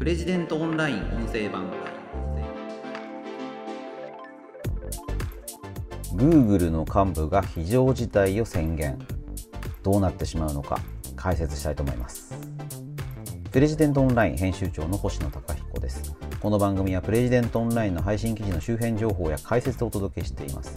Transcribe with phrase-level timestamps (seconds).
[0.00, 1.70] プレジデントオンライン音声版
[6.14, 8.98] Google の幹部が非常事態を宣言。
[9.82, 10.80] どうなってしまうのか
[11.16, 12.34] 解説したいと思います。
[13.52, 16.16] プレジデントオンライン編集長の星野貴彦です。
[16.40, 20.74] この番組はプレジデントオンラインの配信記事の周辺情報や解説をお届けしています。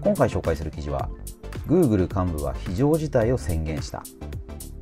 [0.00, 1.10] 今回紹介する記事は
[1.66, 4.02] Google 幹部は非常事態を宣言した。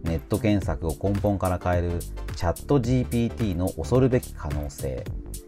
[0.04, 1.98] ネット検索を根本から変える
[2.36, 5.04] チャット GPT の恐るべき可能性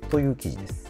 [0.09, 0.87] という記事です。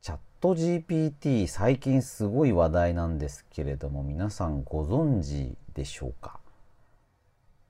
[0.00, 6.40] チャット GPT 最近すごい話題なんですけれども皆さんご存知でしょうか？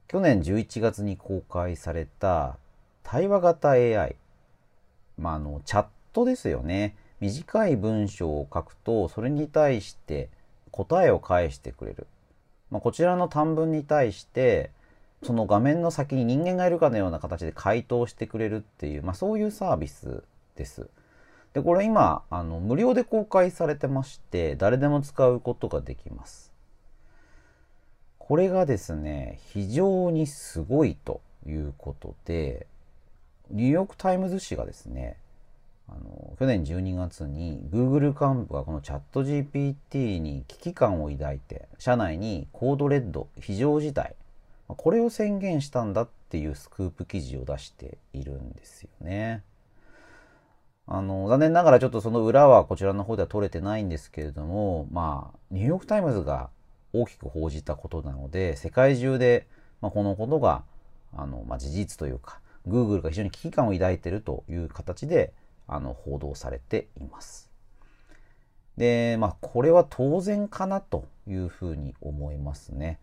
[0.07, 2.59] 去年11月に公開された
[3.03, 4.15] 対話型 AI
[5.19, 6.97] まああのチャットですよね。
[7.21, 10.29] 短い文章を書くとそれに対して
[10.75, 12.09] 答えを返してくれる、
[12.73, 14.73] まあ、こちらの短文に対して
[15.23, 20.25] その画面の先に人間がいるかのような形で回答してくれるっていう、まあ、そういうサービス
[20.57, 20.89] です。
[21.53, 26.53] で、これ今、あの、無料で公開されてまして、誰でも使うことができます。
[28.19, 32.67] これがですね、非常にすごいということで、
[33.51, 35.17] ニューヨークタイムズ紙がですね、
[35.89, 44.17] あの去年12月に Google 幹部がこのチャット GPT に危機感を抱いて社内にコードレッド非常事態
[44.67, 49.43] これを宣言したんだっていうスクープ記事を出しているんですよね。
[50.87, 56.51] あの残念ながらちょっとその裏はこちらの方では取れてないんですけれどもまあニューヨーク・タイムズが
[56.93, 59.47] 大きく報じたことなので世界中で、
[59.81, 60.63] まあ、このことが
[61.17, 65.33] あの、まあ、事実というか Google が非常に危機感を抱いているという形で
[65.67, 67.51] あの報道されています。
[68.77, 72.99] で、まあ、これは当然かなというふうに思いますね。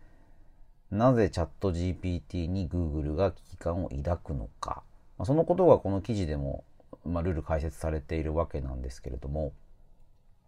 [0.90, 4.82] なぜチャット GPT に Google が危機感を抱くのか。
[5.18, 6.64] まあ、そのことがこの記事でも、
[7.04, 9.52] まあ、ルール解説されているわけなんですけれども、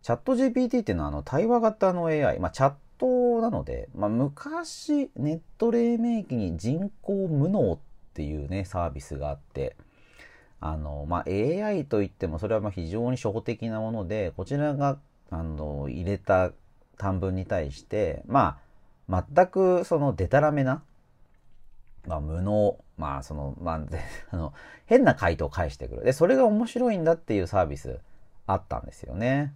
[0.02, 7.78] チャット GPT っていうのはあの対話型の AI、まあ、チャットなので、まあ、昔ネット黎明期に人工無能っ
[8.12, 9.76] ていうねサービスがあって
[10.64, 14.98] あの、まあ、AI といってもそれはま非常に初歩的なもので、こちらが、
[15.28, 16.52] あの、入れた
[16.96, 18.58] 短文に対して、ま
[19.06, 20.82] あ、全くそのデタラメな、
[22.06, 23.80] まあ、無能、まあ、その、まあ、
[24.32, 24.54] あの、
[24.86, 26.04] 変な回答を返してくる。
[26.04, 28.00] で、それが面白いんだっていうサービス
[28.46, 29.52] あったんですよね。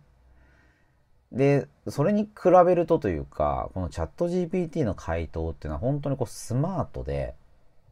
[1.32, 7.34] で、それに比べるとというか、このチャット GPT の回答っていうのは本当にこうスマートで、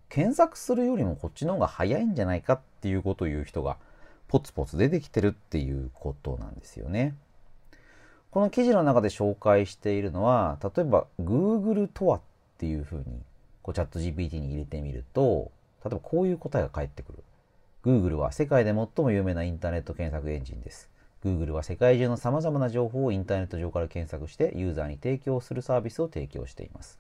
[0.09, 3.77] 検索するよりもこっちの方が早いんじゃないかっていうことを言う人が
[4.29, 7.15] ポツポツ出てきてるっていうことなんですよね。
[8.31, 12.21] この記事の中で紹介しているのは、例えば Google とはっ
[12.59, 13.05] ていうふうに
[13.63, 15.51] こうチャット GPT に入れてみると、
[15.85, 17.19] 例えばこういう答えが返ってくる。
[17.85, 20.91] Google は世界で最も有名なインターネット検索エンジンです。
[21.25, 26.99] Google は世界中の様々な情報をインターネット上から検索してユーザーに提供するサービスを提供しています。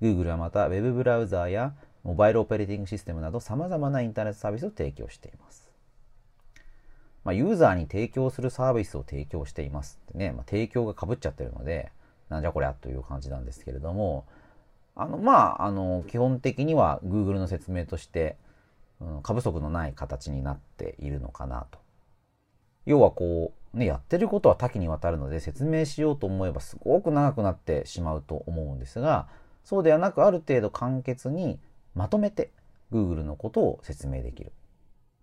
[0.00, 5.70] Google はまた Web ブラウザーやモバイルオペレーティングシステムなど様々なインターネットサービスを提供しています。
[7.24, 11.92] まあ、ユーザーに提供するサービスを提供していますってね、まあ、提供がかぶっちゃってるので、
[12.28, 14.24] なんじゃこりゃという感じなんですけれども、
[14.96, 18.36] あの、まあ、あの、基本的には Google の説明として、
[19.00, 21.78] うん、過不足のない形になっているのかなと。
[22.86, 29.28] 要はこう、ね、やってることは多岐にわたるので説明しようと思えばすごく長くなってしまうと思うんですが、
[29.62, 31.58] そうではなくある程度簡潔に
[31.98, 32.52] まとめて
[32.92, 34.52] Google のことを説明できる。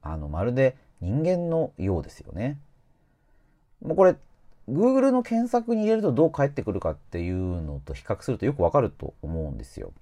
[0.01, 2.59] あの、まるで人間のようですよね。
[3.81, 4.17] もうこれ、
[4.67, 9.93] Google の検索に入れるとどう返ってくるかっていうのと比較するとよくわかると思うんですよ。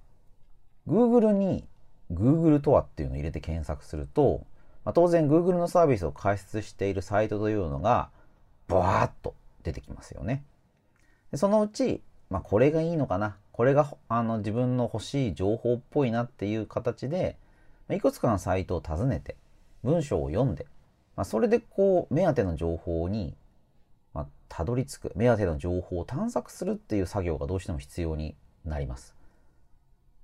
[0.88, 1.64] Google に
[2.12, 4.44] Google とはっていうのを入れて検索すると、
[4.84, 8.10] まあ、当然 Google のサービスを開設しているサイトというのが、
[8.68, 10.44] バーッと出てきますよね。
[11.30, 12.02] でそのうち、
[12.34, 17.38] まあ、これがいいのかなこれがあの自分の欲しい情報っぽいなっていう形で、
[17.92, 19.36] いくつかのサイトを訪ねて、
[19.84, 20.66] 文章を読んで、
[21.16, 23.36] まあ、それでこう、目当ての情報に、
[24.16, 28.36] ま、たどり着く、目当ての情報を探索するっていう作業がどうしても必要に
[28.66, 29.14] なります。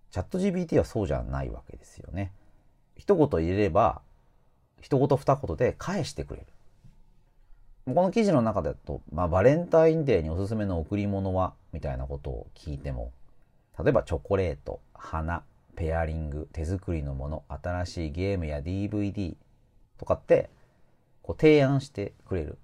[0.09, 2.31] チャット GPT はそうじゃないわけですよね。
[2.97, 4.01] 一言入れれば、
[4.81, 6.47] 一言二言で返してくれる。
[7.93, 13.11] この記事の中だと、まあ、バレンタインデーにおすすめの贈り物はみたいなことを聞いても、
[13.81, 15.43] 例えばチョコレート、花、
[15.75, 19.35] ペアリング、手作りのもの、新しいゲームや DVD
[19.97, 20.49] とかって
[21.21, 22.57] こう提案してくれる。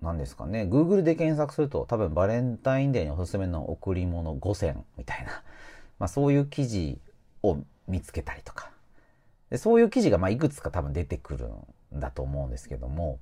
[0.00, 0.62] 何ですかね。
[0.62, 5.42] Google で検索すると多分バレンタインデーにおすすめの贈り物5選みたいな、
[5.98, 6.98] まあ、そういう記事
[7.42, 8.72] を見つけたりとか。
[9.50, 11.50] でそういう記事がまいくつか多分出てくる
[11.94, 13.18] んだと思うんですけども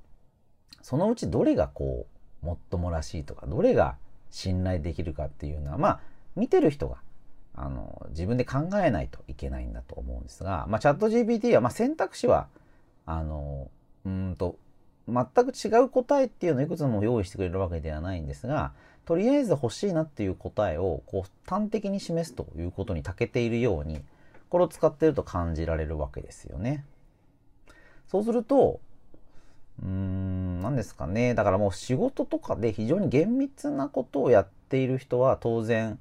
[0.81, 2.05] そのうちどれがこ
[2.43, 3.95] うもっともらしいとかどれが
[4.29, 5.99] 信頼できるかっていうのはまあ
[6.35, 6.97] 見てる人が
[7.55, 12.47] あの自分で考えないといけないんだと思うんですが、まあ、チャット GPT はまあ選択肢は
[13.05, 13.69] あの
[14.05, 14.57] うんと
[15.07, 18.71] 全く違う答えっていうのをいくつも用意してくれるわけではないんですが
[19.05, 24.01] とりあえず欲しいなっていう答えをこう端的に示すということに長けているように
[24.49, 26.85] これを使ってると感じられるわけですよね。
[28.07, 28.79] そうすると
[29.83, 35.99] うーん何ですかねだからもう仕事とかで非常に厳密なことをやっている人は当然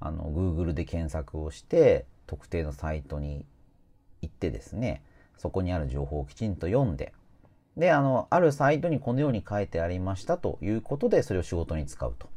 [0.00, 3.44] あの Google で検索をして特定のサイトに
[4.22, 5.02] 行ってですね
[5.36, 7.12] そこにある情報をきちんと読んで
[7.78, 12.28] で、あの、あるサイトにこのように書いてありましたということで、それを仕事に使うと。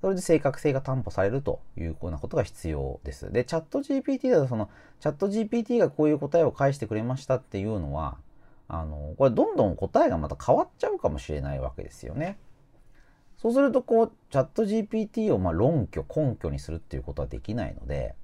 [0.00, 3.32] それで正確性が担保されるというようなことが必要です。
[3.32, 4.68] で、チャット GPT だと、その、
[5.00, 8.18] チャット GPT がこういう答えを返してくれましたっていうのは、
[8.68, 12.38] あの、これどんどん答えがまた変わっちゃうかもしれないわけですよね。
[13.36, 18.14] そうすると、こう、チャット GPT をま論拠、根拠にするっていうことはできないので、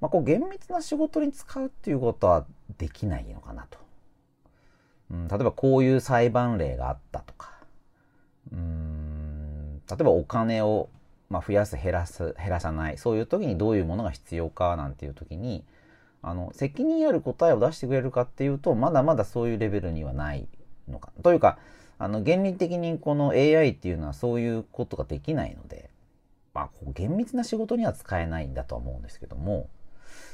[0.00, 2.46] まあ、こう、厳密な仕事に使うっていうことは
[2.78, 3.86] できないのかなと。
[5.10, 7.50] うん、例えばこういう裁判例があったとか、
[8.52, 10.88] うん、例えばお金を、
[11.30, 15.64] まあ、増やす減らす減らさないそういう時にどういうものが必要かなんていう時に
[16.26, 20.48] あの責任ある答えを出してくれるかっていうとまだまだそういうレベルにはない
[20.88, 21.56] のかというか
[22.00, 25.88] あの原理的にこの AI っていうのはそういうことができないので、
[26.52, 29.68] まあ、厳密な仕事には使えないんだとは思うんですけども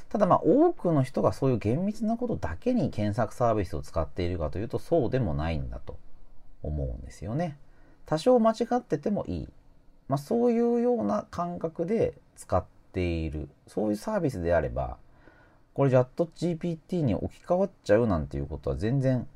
[0.09, 5.99] ただまあ多くの人がそういう厳密なことだけに検索サービスを使っているかというとそうでもないんだと
[6.63, 7.55] 思うんですよね。
[8.07, 9.47] 多少間違っててもいい。
[10.07, 12.63] まあ、そういうような感覚で使っ
[12.93, 14.97] ているそういうサービスであれば
[15.73, 19.27] これチャット GPT に置き換わっちゃうなんていうことは全然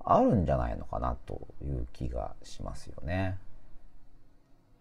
[0.00, 3.38] あるんじゃないのかなという気がしますよね。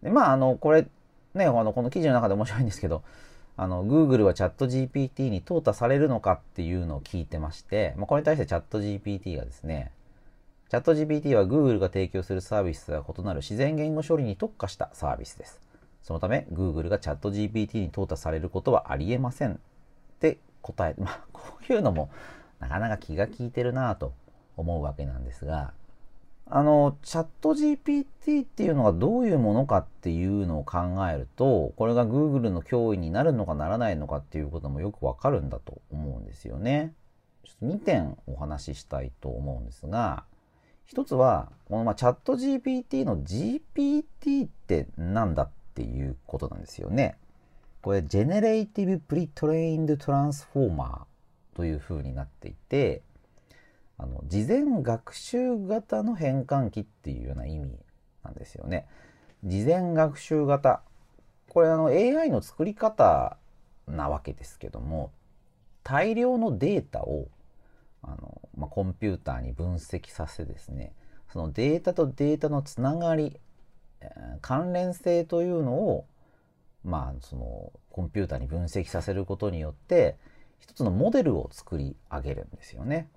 [0.02, 0.88] でまああのこれ
[1.34, 3.04] ねあのこの記事の中で面白いんですけど
[3.58, 9.92] あの、Google はチャット GPT に淘汰されるのかっていうのを聞いてまして、まあ、これに対してチャット GPT がですね、
[10.69, 15.60] チャット GPT は Google が提供するサービスとは異なる自然言語処理に特化したサービスです。
[16.02, 19.60] そのため、Google がチャット GPT に淘汰されることはありえません
[20.62, 22.10] 答え、まあ、 こういうのも
[22.60, 24.13] なかなか気が利いてるなと
[24.58, 25.74] 思うわけなんですが、
[26.54, 30.80] あの、チャット GPT っていうのがどういうものかっていうのを考
[31.10, 36.94] えると、これが Google の脅威になるのかならないのかっていうこともよくわかるんだと思うんですよね。
[37.46, 40.25] ちょっと2点お話ししたいと思うんですが、
[40.86, 47.18] 一つは、このまあチャット GPT の GPT って何だっていうことなんですよね。
[47.81, 51.01] これ、Generative Pre-trained Transformer
[51.56, 53.01] という風になっていて、
[53.98, 57.72] あの事前学習型の変換器っていうような意味
[58.24, 58.88] なんですよね。
[59.44, 60.81] 事前学習型。
[61.50, 63.38] これあの AI の作り方
[63.88, 65.12] なわけですけども、
[65.83, 67.28] 大量のデータを
[68.04, 70.94] あの、まあ、コンピューターに分析させですね、
[71.31, 73.39] そのデータとデータのつながり、
[74.42, 76.06] 関連性というのを、
[76.83, 80.18] まあ、そのコンピューターに分析させることによって、
[80.59, 83.09] 一つのモデルを作り上げるんですよね。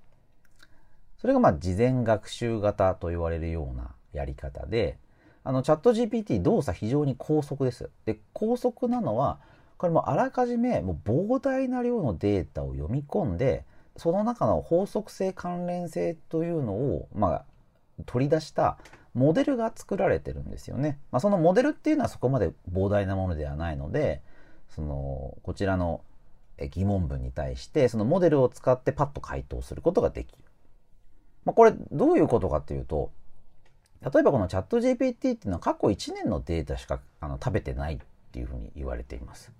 [1.18, 4.98] それがまあ事前学習型と言われるようなやり方で、
[5.42, 7.90] あのチャット GPT 動作非常に高速です。
[8.06, 9.38] で、高速なのは、
[9.76, 13.64] これもあらかじめもう膨大な量のデータを読み込んで、
[13.96, 17.44] その中の法則性関連性というのを、まあ、
[18.06, 18.78] 取り出した
[19.14, 20.98] モデルが作られてるんですよね。
[21.12, 24.22] まあ、そのモデルっていうのはそこまで膨大なものではないので、
[24.70, 26.02] その、こちらの
[26.58, 30.44] 疑問文に対して、そのモデルを使ってパッと回答することができる。
[31.44, 33.12] まあ、これどういうことかっていうと、
[34.02, 37.98] 例えばこのチャット GPT っていうのは過去1年のデータしかあの食べてないっ
[38.32, 39.52] ていうふうに言われています。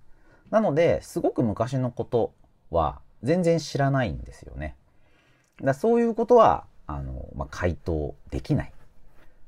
[0.51, 2.33] なので、すごく昔のこと
[2.69, 4.75] は全然知らないんですよね。
[5.61, 8.71] だそういうことは、あの、まあ、回答できない。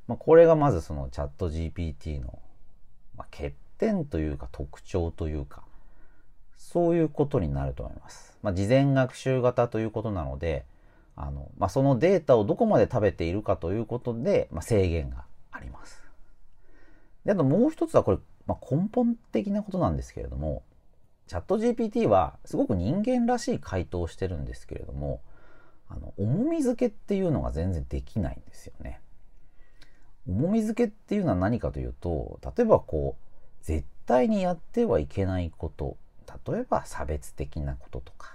[0.08, 2.40] まあ、これがまずそのチャット GPT の、
[3.18, 5.64] まあ、欠点というか特徴というか、
[6.58, 8.38] そういうことになると思います。
[8.42, 10.66] まあ、事前学習型ということなので、
[11.16, 16.02] あの、まあ、そのデータをどこまで食べているかということで、まあ、制限があります。
[17.26, 20.64] で、あともう一つはこれ、まあ、根本的なことなんですけれども、
[21.28, 25.22] チャット GPT はすごく人間らしい回答をしてるんですけれども、
[25.90, 29.02] あの、重み付けっていうのが全然できないんですよね。
[30.28, 35.98] 重み付けっていうのは何かというと、例えばこう、絶対にやってはいけないこと、
[36.48, 38.34] 例えば差別的なこととか、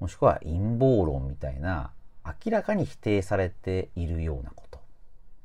[0.00, 1.90] もしくは陰謀論みたいな
[2.24, 4.78] 明らかに否定されているようなこと。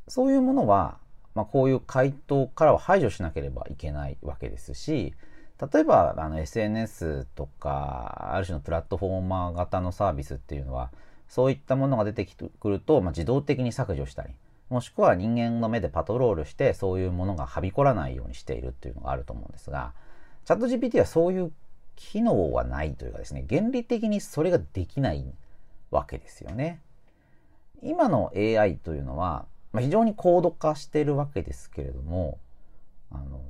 [0.08, 0.98] そういうものは、
[1.34, 5.14] まあ、こういう回答からは排除しなければいけないわけですし、
[5.72, 10.92] 例えばあの SNS とか、ある種のプラットフォーマー型のサービスっていうのは、
[11.28, 14.30] そういったものが出てくると、まあ、自動的に削除したり、
[14.70, 19.94] もしくは人間の目でパトロールしてそういうものがはびこらないようにしているっていうのがあると思うんですが、
[20.46, 21.52] チャット GPT はそういう
[21.96, 25.26] 機能はないというかですね、原理的にそれができない
[25.92, 26.82] わけですよね。
[27.82, 32.40] 今の AI というのは、まあ、非常に高度化しているわけですけれども、
[33.12, 33.42] あの、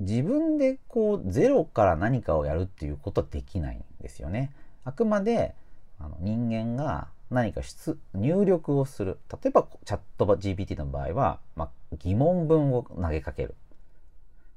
[0.00, 4.52] 自分でこうゼロから何かをやるっていうことはできないんですよね。
[4.84, 5.54] あくまで
[5.98, 7.60] あの人間が何か
[8.14, 9.18] 入力をする。
[9.30, 13.54] 例えばチャット GPT の場合は、まあ、疑問文を投げかける。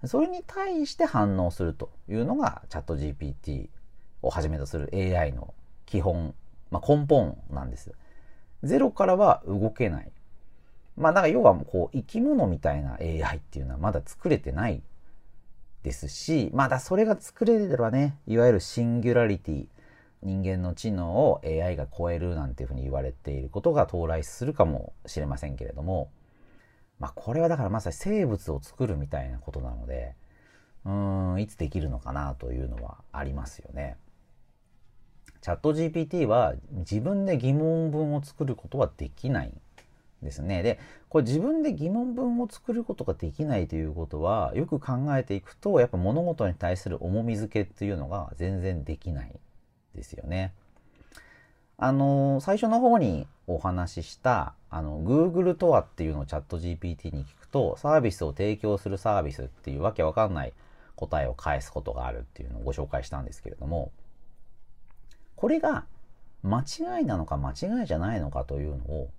[0.06, 3.70] それに対して反応するというのがチャット GPT
[4.22, 5.54] をはじめとする AI の
[5.86, 6.34] 基本、
[6.72, 7.92] まあ、根本なんです。
[8.64, 10.12] ゼロからは動けない。
[10.98, 14.82] まあだから要はこう生き物みたいな AI っていうのはまだ作れてない
[15.84, 19.68] ですし、まだそれが作れればね、いわゆるシンギュラリティ、
[20.24, 26.12] 人間の知能を AI が超えるなんていうふうに言われていることが到来するかもしれませんけれども、
[27.00, 30.16] まあこれはだからまさに生物を作るみたいなことなので、
[30.86, 33.98] うん、いつできるのかなというのはありますよね。
[35.42, 39.52] チャット GPT は自分で疑問文を作ることはできない
[40.22, 40.62] ですね。
[40.62, 49.34] で、これ自分で疑問文を作ることができないということは、よく考えていくと、やっぱ物事に対する重み付けっていうのが全然できない
[49.96, 50.54] ですよね。
[51.78, 60.54] あの、最初の方にお話しした、あの、Google とはっていうのをチャット GPT に聞くと、サービスを提供するサービスっていうわけわかんない
[60.96, 63.92] 答えを返すことがあるっていうのをご紹介したんですけれども、
[65.36, 65.86] これが
[66.44, 69.10] 間違いなのか間違いじゃないのかというのを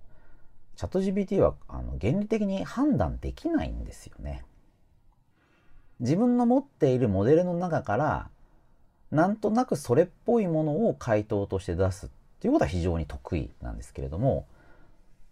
[0.75, 4.43] チャット GPT はあの原理的に判断できないんですよね。
[5.99, 8.29] 自分の持っているモデルの中から
[9.13, 14.47] なんとなくそれっぽいものを回答として出すっていうことは非常に得意なんですけれども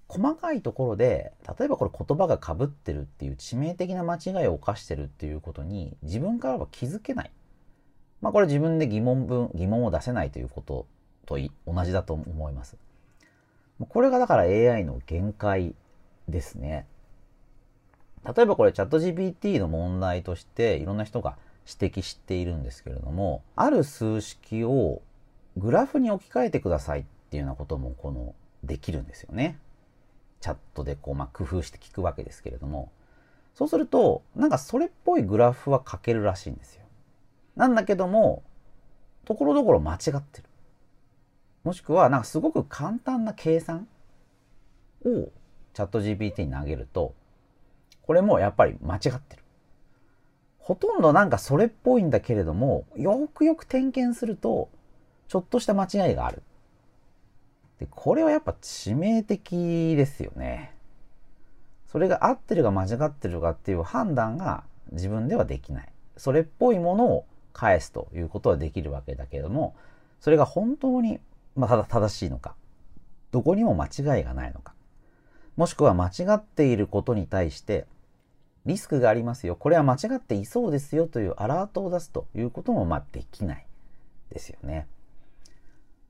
[0.07, 7.31] 細かいところで例えばこれ言葉がかぶってるっていう致命的な間違いを犯してるっていうことに自分からは気づけない。
[8.21, 10.85] まあこれ自分で疑問文疑問を出せないということ
[11.25, 12.77] と同じだと思います。
[13.79, 15.73] これがだから AI の限界
[16.27, 16.85] ですね。
[18.25, 25.01] 例えばこれチャット GPT の問題としていろんな人が指摘しているんですけれども、ある数式を
[25.57, 29.57] グラフに置き換えてくださいっていうようなこともこのできるんですよね。
[30.39, 32.91] チャットでこう、まあ、工夫して聞くわけですけれども、
[33.53, 36.83] そうすると、なんかそれっぽいグラフは書けるらしいんですよ。
[37.55, 38.43] なんだけども、
[39.25, 40.45] ところどころ間違ってる。
[41.63, 43.87] もしくは、なんかすごく簡単な計算
[45.05, 45.29] を
[45.73, 47.13] チャット GPT に投げると、
[48.01, 49.40] これもやっぱり間違ってる。
[50.71, 54.69] ほとんどなんかそれっぽいんだけれども、よくよく点検すると、
[55.27, 56.43] ちょっとした間違いがある。
[57.77, 60.73] で、これはやっぱ致命的ですよね。
[61.87, 64.63] それが合ってるか間違ってるかっていう判断が
[64.93, 65.89] 自分ではできない。
[66.15, 69.75] それっぽいものを返すということはできるわけだけれども、
[70.21, 71.19] それが本当に
[71.57, 72.55] まあ、ただ正しいのか、
[73.31, 74.73] どこにも間違いがないのか、
[75.57, 77.87] もしくは間違っていることに対して、
[78.65, 79.55] リスクがありますよ。
[79.55, 83.65] これは間違っていそうですよというアラートを出すということも、まあ、できない
[84.29, 84.87] ですよね。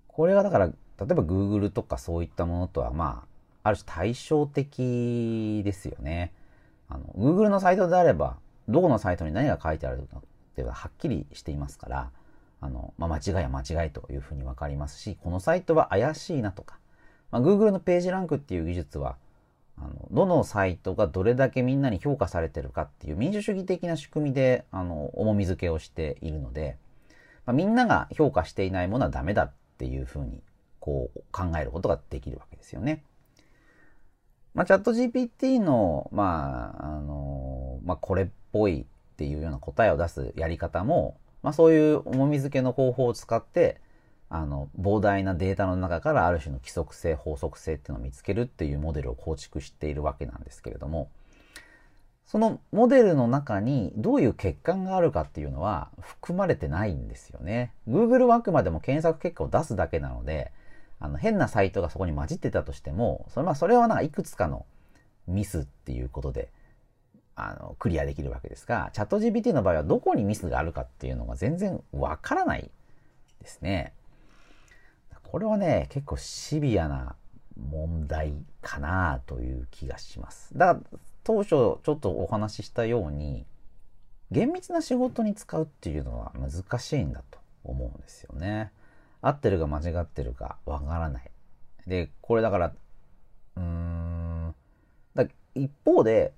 [0.07, 3.23] これはだから、例えば Google とかそういったものとは、ま
[3.63, 6.33] あ、ある種対照的ですよね。
[6.89, 10.21] あの、Google のサイトであれば、どこのサイトに何が書いてあるのかっ
[10.55, 12.11] ていうのははっきりしていますから、
[12.59, 16.77] あの、まあ、間違いは間違いというふうにわかりますし、このサイトは怪しいなとか、
[17.31, 19.15] まあ、Google のページランクっていう技術は、
[19.81, 26.77] あの、どのサイトがどれだけみんなに評価されてるかっていう民主主義的な仕組みで、あの、重み付けをしているので、
[27.45, 30.41] まあ、みんなが評価していないものはダメだっていうふうに、
[30.79, 33.03] こう、考えることができるわけですよね。
[34.53, 38.85] まあ、チャット GPT の、まあ、あの、まあ、これっぽいっ
[39.15, 43.81] ていうような答えを出すやり方も、まあ、そういう重み付けの方法を使って、
[44.33, 51.11] あの、膨大なデータの中からある種の規則性、法則性っていうのを見つけるっていうモデルを構築しているわけなんですけれども、
[52.25, 57.73] そのモデルの中にどういう欠陥があるかっていうのは含まれてないんですよね。
[57.89, 60.53] Google はあくまでも検索結果を出すだけなので、
[61.01, 64.65] あの変なサイトがそこに混じってたとしても、それまあそれはなんかいくつかの
[65.27, 66.47] ミスっていうことで、
[67.35, 72.71] あの、クリアできるわけですが、チャット GPT の場合はどこにミスがあるかっていうのが全然わからない
[73.41, 73.91] ですね。
[75.31, 77.15] これはね、結構シビアな
[77.57, 80.49] 問題かなという気がします。
[80.57, 83.45] だから、当初ちょっとお話ししたように、
[84.29, 88.73] 厳密な仕事に使うっていうのは難しいんだと思うんですよね。
[89.21, 91.31] 合ってるか間違ってるかわからない。
[91.87, 92.73] で、これだから、
[93.55, 94.53] うーん、
[95.15, 96.33] だ一方で、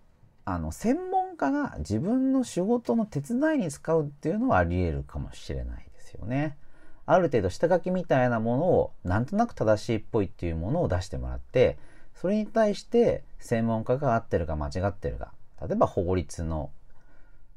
[0.45, 6.57] あの、専門家が自分の仕事の手伝いに使うっていうのはあり得るかもしれないですよね。
[7.05, 11.77] ある程度下書きみたいなものをなんとなく正しいっぽいっていうものを出してもらって、
[12.15, 16.71] それに対して専門家が合ってるか間違ってるか、例えば法律の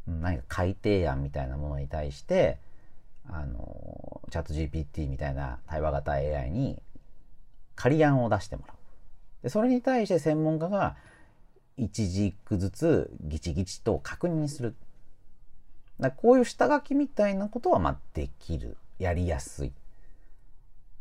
[0.06, 2.58] 何か改定案みたいなものに対して、
[3.28, 6.80] あの、チャット GPT みたいな対話型 AI に
[7.74, 8.76] 仮案を出してもらう。
[9.44, 10.96] でそれに対して専門家が
[11.76, 14.74] 一軸ずつギチギチと確認する。
[16.00, 18.76] だこういう下書きみたいなことはまあできる。
[18.98, 19.72] やりやすい。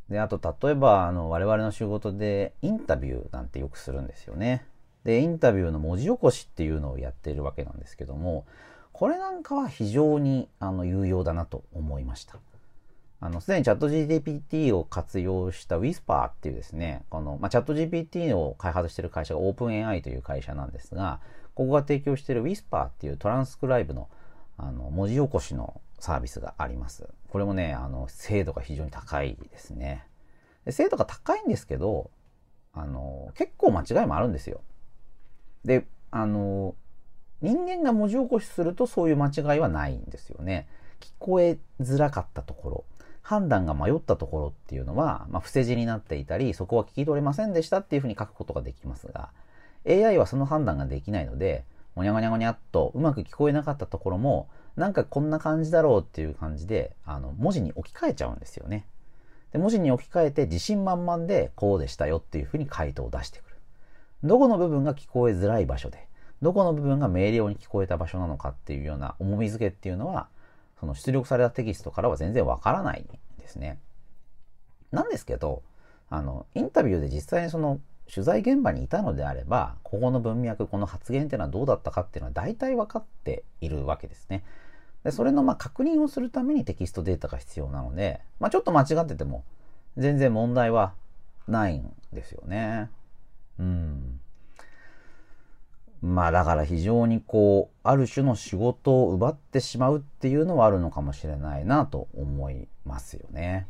[0.10, 4.66] で、あと例えばあの我々の仕事でインタビューなんてよくするんですよね。
[5.04, 8.46] で、インタビューの文字起こしっていうのをやっているわけなんですけども、
[8.92, 12.40] これなんかは非常にあの有用だなと思いました。
[13.20, 21.20] あの、すでにチャット GPT を活用した Whisper っていうですね、この、まあ、チャット GPT を開発している会社が OpenAI という会社なんですが、
[21.56, 24.10] ここが提供している Whisper っていうトランスクライブの
[24.58, 27.08] あの文字起こしのサービスがあります。
[27.30, 30.06] これもね、あの、精度が非常に高いですね。
[30.66, 32.10] で精度が高いんですけど、
[32.74, 34.62] あの、結構間違いもあるんですよ。
[35.64, 36.76] で、あの、
[37.42, 40.68] 人間が文字起こしするとそういう間違いはないんですよね。
[41.00, 42.84] 聞こえづらかったところ、
[43.22, 49.32] 判断が迷ったところっていうのは、まあ、伏せ字になっていたり、そこは聞き取れませんでしたっていうふうに書くことができますが、
[49.88, 58.86] AI はその判断ができないので、ごにゃごにゃごにゃっとうまく聞こえなかったところも、なんかこんな感じだろうっていう感じで、あの、文字に置き換えちゃうんですよね。
[59.52, 63.56] で、文字に置き換えて自信満々でこうでしたよっていうふうに回答を出してくる。
[64.24, 66.08] どこの部分が聞こえづらい場所で、
[66.42, 70.28] どこの部分が明瞭に聞こえた場所なのかっていうような重み付けっていうのは、
[70.80, 73.80] その出力されたテキストからは全然わからないんですね。
[74.92, 75.64] なんですけど、
[76.10, 77.80] あの、インタビューで実際にその
[78.12, 84.44] 取材現場にいたのであれば、ここの文脈、この発言っていうのはどうだったかっていうのは大体分かっているわけですね。
[85.04, 89.44] で、それのま確認をするためにテキストデータが必要なので、まあちょっと間違ってても
[89.98, 90.94] 全然問題は
[91.48, 92.90] ないんですよね。
[93.60, 94.20] うん。
[96.02, 103.68] まあだから非常にこう、ある種の仕事を奪ってしまうっていうのはあるのかもしれないなと思いますよね。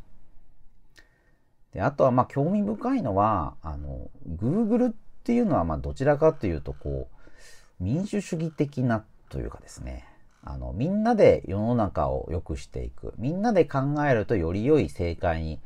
[1.76, 10.08] で、あとはま興味深いのは、あの、Google っていうのはまどちらかというとこう、民主主義的なというかですね、
[10.42, 15.60] あの、みんなで世の中を良くしていく、みんなで考えるとより良い正解に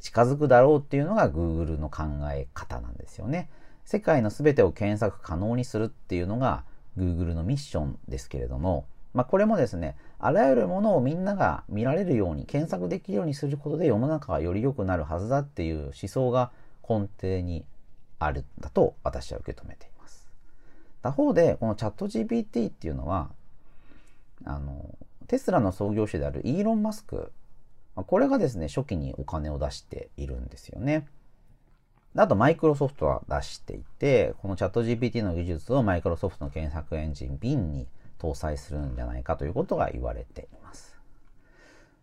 [0.00, 3.50] 近づくだろうっていうのが Google の考え方なんですよね。
[3.84, 6.64] 世界の全てを検索可能にするっていうのが
[6.96, 16.50] Google のミッションですけれども、まあ、これもですね、あらゆるものをみんなが見られるように、検索できるようにすることで世の中はより良くなるはずだっていう思想が
[16.86, 17.64] 根底に
[18.18, 20.28] あるんだと私は受け止めています。
[21.02, 23.30] 他方で、このチャット GPT っていうのは、
[24.44, 24.94] あの、
[25.26, 27.32] テスラの創業者であるイーロン・マスク、
[27.94, 31.06] これがですね、初期にお金を出しているんですよね。
[32.16, 37.86] あと、マイクロソフトは出していて、このチャット GPT の技術をマイクロソフトの検索エンジン BIN に
[38.20, 40.98] 搭載するんじゃないかということが言われています。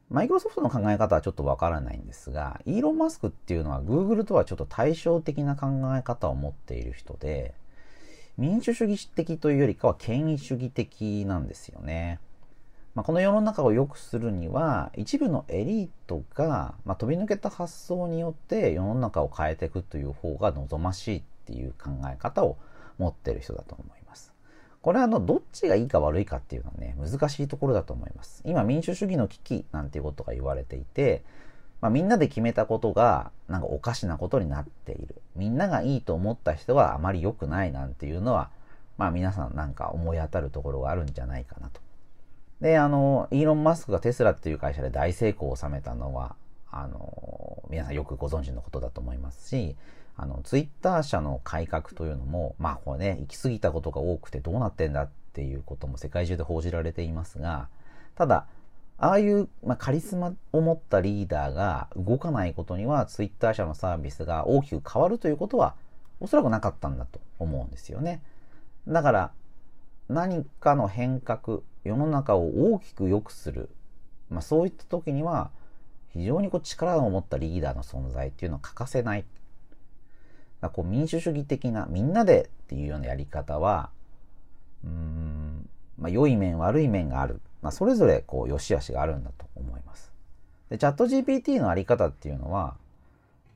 [0.09, 7.53] マイクロソフトの考え方はちょっとわからないんですが、イーロン・マスクっていうのは Google とはちょっと対照的な考え方を持っている人で、
[8.37, 12.19] 民主主義的というよりかは権威主義的なんですよね。
[12.95, 22.57] まあ、この世の中を良くするには一部のエリートが、まあ、飛び抜けた発想によって世の中を変えていくという方が望ましいっていう考え方を
[22.97, 23.96] 持ってる人だと思います。
[24.87, 28.41] これはあのどっちがいいか悪いかっていうのはね難しいところだと思います。
[28.45, 31.25] 今民主主義の危機なんていうことが言われていて、
[31.81, 35.21] まあ、みんなで決めたことがなんかおかしなことになっている。
[35.35, 38.49] みんながいいと思った人はあまり良くないなんていうのは
[38.97, 41.81] まあ皆さんなんか思い当たるところがあるんじゃないかなと
[42.61, 46.37] で、あの、イーロン・マスクがテスラっていう会社で大成功を収めたのは、
[46.71, 49.75] あの、皆さんよくご存知のことだと思いますし、
[50.15, 57.69] あの、ツイッター社の改革というのも、まあこれね、行き過ぎたことが多くてどうなってんだっていうことも世界中で報じられていますが、
[58.15, 58.47] ただ、
[58.99, 65.75] ああいう、まあ、カリスマを持ったリーダーが動かないことには、ツイッター社のサービスが大きく変わるということは
[66.19, 68.21] おそらくなかったんだと思うんですよね。
[68.87, 69.31] だから
[70.09, 73.69] 何かの変革、世の中を大きく良くする、
[74.29, 75.51] まあ、そういった時には
[76.09, 79.25] 非常にこう力を持ったリーダーの存在っていうのは欠かせない。
[80.61, 83.89] だこう民主主義的なみんなでっていうようなやり方は、
[84.83, 87.41] うん、まあ、良い面悪い面がある。
[87.61, 90.11] まあ、それぞれこう良し悪しがあるんだと思います。
[90.69, 92.75] で、チャット GPT のあり方っていうのは、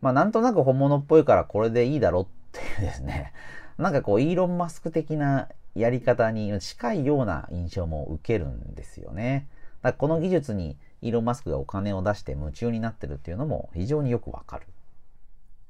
[0.01, 3.33] まあ、なんとなく本物っぽいからこれでいいだろっていうですね、
[3.77, 9.47] なんかこう、イーロン・マスク的なやり方に近いような印象も受けるんですよね。
[9.81, 14.67] だこの技術にイーロン・マスクがお金を出して夢中になってるっていうのも非常によくわかる。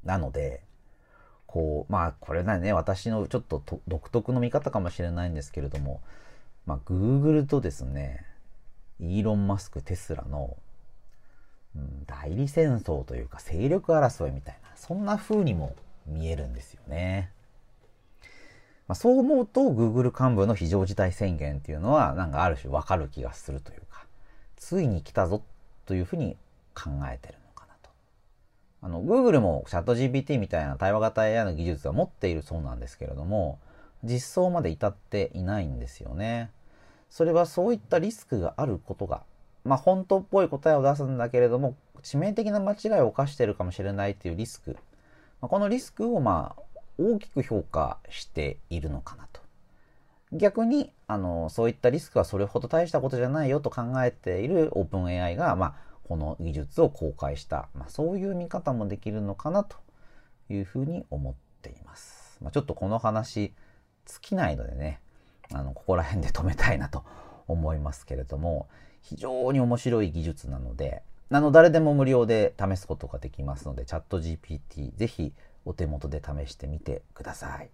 [0.04, 0.64] なので、
[1.48, 6.02] こう、まあこれだね、私のちょっと独特の見方かもしれないんですけれども、
[6.66, 8.26] まあ Google とですね、
[9.00, 10.58] イーロン・マスク、テスラの、
[11.76, 17.32] うん、代理戦争というか勢力争いみたいな、そんな風にも見えるんですよね。
[18.88, 23.91] まあ、そう思うと Google 幹部の非常事態宣言っていうのはなんかある種わかる気がするというか、
[24.62, 25.42] ついに来たぞ
[25.88, 26.38] というふうに
[26.76, 27.90] 考えてるのかなと。
[28.84, 33.60] あの、Google もチャット GPT みたいな対話型 AI の技術は持っているそうなんですけれども、
[34.04, 36.52] 実装まで至っていないんですよね。
[37.10, 39.24] それはそういったリスクがあることが、
[39.66, 44.78] まあ本当っぽい答えを出すんだけれども、致命的な間違いを犯しているかもしれないというリスク。
[45.42, 49.41] まあ、このリスクをまあ大きく評価しているのかなと。
[50.32, 55.76] 逆に、あの、そういったリスクはそれほど大したことじゃないよと考えているオープン AI が、まあ、
[56.08, 59.78] この技術を公開した、まあ、そういう見方もできるのかなと
[60.50, 62.38] いうふうに思っています。
[62.42, 63.54] まあ、ちょっとこの話
[64.06, 65.00] 尽きないのでね、
[65.54, 67.04] あの、ここら辺で止めたいなと
[67.48, 68.68] 思いますけれども、
[69.02, 75.34] 非常に面白い技術なので、あの、誰でも無料で試すことができますので、チャット GPT、ぜひ
[75.66, 77.70] お手元で試してみてください。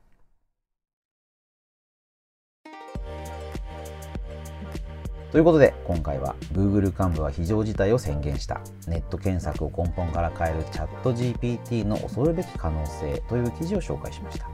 [5.32, 14.50] ということで今回は Google 幹部は非常事態を宣言したネット検索を根本から変えるチャット GPT の恐るべき可能性という記事を紹介しました。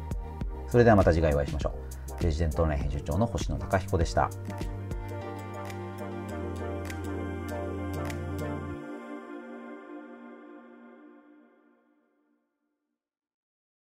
[0.67, 1.75] それではまた次回お会いしましょ
[2.19, 2.23] う。
[2.23, 4.29] レジデントオンライン編集長の星野貴彦でした。